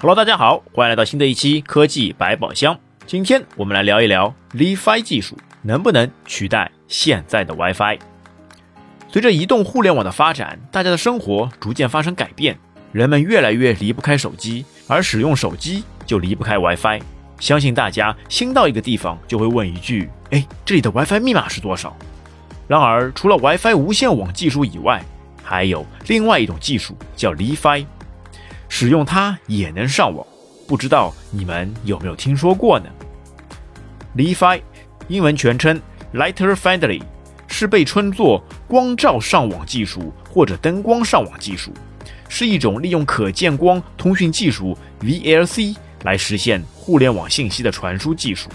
[0.00, 2.78] Hello，大家好，欢迎来到新的一期科技百宝箱。
[3.04, 7.98] 今天我们来聊一聊 Li-Fi 技术能不能取代现在的 WiFi。
[9.08, 12.56] 随着移动互联网的发展，大家的生活逐渐发生改变，
[12.92, 17.00] 人们越来越离不开手机，而使用手机就离不开 WiFi。
[17.40, 21.96] 相信大家新到一个地方就会问一句：“哎，这里的 WiFi 密码是多少？”
[22.68, 25.02] 然而，除了 WiFi 无线网技术以外，
[25.42, 27.84] 还有另外一种技术叫 Li-Fi。
[28.80, 30.24] 使用它也能上网，
[30.68, 32.86] 不知道你们有没有听说过呢
[34.16, 34.62] ？Li-Fi，
[35.08, 35.82] 英文全称
[36.14, 37.02] Lighter Friendly，
[37.48, 41.72] 是被称作光照上网技术或者灯光上网技术，
[42.28, 48.48] 是一种利用可见光通讯技术 VLC 来实现互联网信息的传输技术。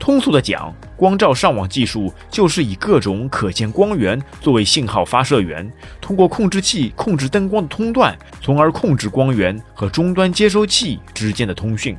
[0.00, 11.94] 通俗的讲，光照上网技术就是以各种可见光源作为信号发射源，通过控制器控制灯光的通断，从而控制光源和终端接收器之间的通讯。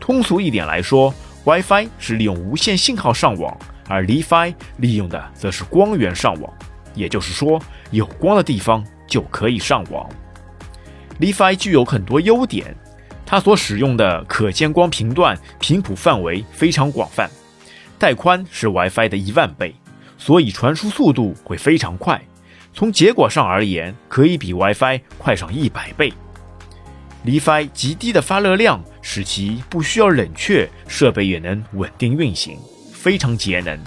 [0.00, 3.54] 通俗一点来说，WiFi 是利用无线信号上网，
[3.86, 6.50] 而 Li-Fi 利用的则是光源上网。
[6.94, 10.08] 也就是说，有光的地方就可以上网。
[11.20, 12.74] Li-Fi 具有很多优点。
[13.30, 17.30] 它所使用的可见光频段频谱范围非常广泛，
[17.98, 19.74] 带宽是 WiFi 的一万倍，
[20.16, 22.18] 所以传输速度会非常快。
[22.72, 26.10] 从结果上而言，可以比 WiFi 快上一百倍。
[27.26, 32.56] Li-Fi 极低的发热量使其不需要冷却，设备也能稳定运行，
[32.94, 33.78] 非常节能。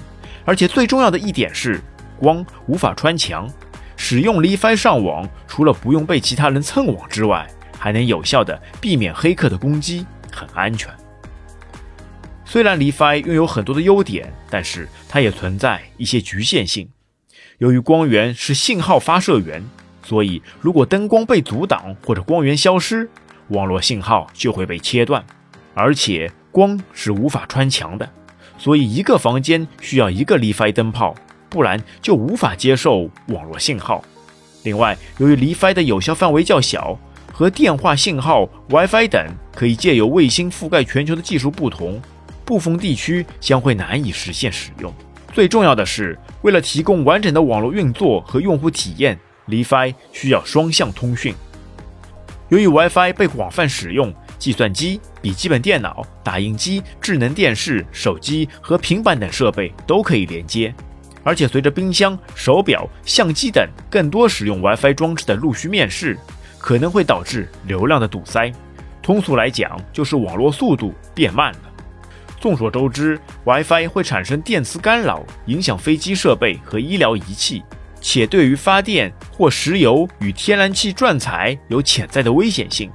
[0.45, 1.81] 而且最重要的一点是，
[2.19, 3.49] 光无法穿墙，
[3.97, 7.49] 使用 Li-Fi 上网，除了不用被其他人蹭网之外，
[7.81, 10.87] 还能有效的避免黑客的攻击，很安全。
[12.45, 16.87] 虽然 Li-Fi 拥有很多的优点，但是它也存在一些局限性。
[17.57, 19.63] 由于光源是信号发射源，
[20.03, 23.09] 所以如果灯光被阻挡或者光源消失，
[23.47, 25.25] 网络信号就会被切断。
[25.73, 28.07] 而且光是无法穿墙的，
[28.59, 31.15] 所以一个房间需要一个 Li-Fi 灯泡，
[31.49, 34.03] 不然就无法接受网络信号。
[34.61, 36.99] 另外，由于 Li-Fi 的有效范围较小。
[37.41, 39.19] 和电话信号、WiFi 等
[39.55, 41.99] 可以借由卫星覆盖全球的技术不同，
[42.45, 44.93] 部分地区将会难以实现使用。
[45.33, 51.33] 最重要的是，为了提供完整的网络运作和用户体验，Li-Fi 需要双向通讯。
[52.49, 60.71] 由于 WiFi 被广泛使用，计算机、笔记本电脑、打印机、智能电视、手机和平板等设备都可以连接。
[61.23, 66.15] 而且，随着冰箱、手表、相机等更多使用 WiFi 装置的陆续面世。
[66.61, 68.51] 可能会导致流量的堵塞，
[69.01, 71.59] 通俗来讲就是网络速度变慢了。
[72.39, 77.63] 众所周知，WiFi 会产生电磁干扰，影响飞机设备和医疗仪器，
[77.99, 82.89] 且对于发电或石油与天然气转采有潜在的危险性。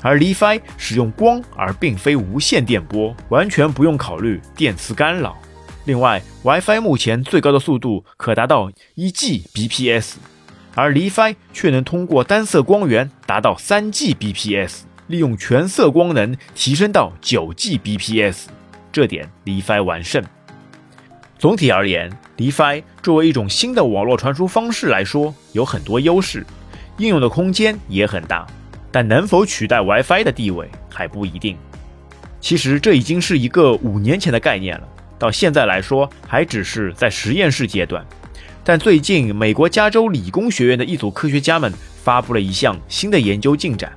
[0.00, 5.36] 而 Li-Fi 使用光而并非无线电波，完全不用考虑电磁干扰。
[5.86, 10.14] 另外，WiFi 目前最高的速度可达到一 Gbps。
[10.74, 18.46] 而 Li-Fi 却能通过单色光源达到三 Gbps，利用全色光能提升到九 Gbps，
[18.92, 20.22] 这点 Li-Fi 完胜。
[21.38, 26.44] 总体而言，Li-Fi 作为一种新的网络传输方式来说，有很多优势，
[26.96, 28.46] 应用的空间也很大，
[28.90, 31.56] 但能否取代 WiFi 的地位还不一定。
[32.40, 38.04] 其实这已经是一个五年前的概念了，到现在来说还只是在实验室阶段。
[38.68, 41.72] 但最近，美国加州理工学院的一组科学家们
[42.04, 43.90] 发布了一项新的研究进展，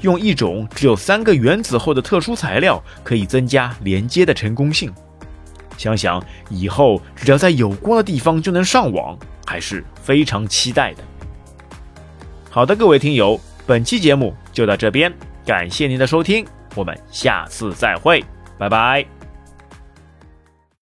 [0.00, 4.90] 用一种只有三个原子后的特殊材料，可以增加连接的成功性。
[5.76, 11.04] 想想以后只要在有光的地方就能上网，还是非常期待的。
[12.48, 15.12] 好的，各位听友，本期节目就到这边，
[15.44, 16.42] 感谢您的收听，
[16.74, 18.24] 我们下次再会，
[18.56, 19.15] 拜拜。